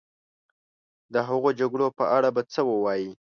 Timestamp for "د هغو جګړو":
1.13-1.87